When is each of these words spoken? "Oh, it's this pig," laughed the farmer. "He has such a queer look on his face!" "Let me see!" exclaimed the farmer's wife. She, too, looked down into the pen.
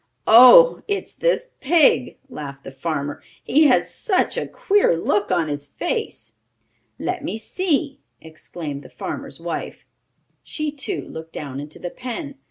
"Oh, 0.25 0.81
it's 0.87 1.13
this 1.13 1.49
pig," 1.59 2.17
laughed 2.27 2.63
the 2.63 2.71
farmer. 2.71 3.21
"He 3.43 3.65
has 3.65 3.93
such 3.93 4.35
a 4.35 4.47
queer 4.47 4.97
look 4.97 5.29
on 5.29 5.47
his 5.47 5.67
face!" 5.67 6.33
"Let 6.97 7.23
me 7.23 7.37
see!" 7.37 7.99
exclaimed 8.19 8.81
the 8.81 8.89
farmer's 8.89 9.39
wife. 9.39 9.85
She, 10.41 10.71
too, 10.71 11.01
looked 11.07 11.33
down 11.33 11.59
into 11.59 11.77
the 11.77 11.91
pen. 11.91 12.33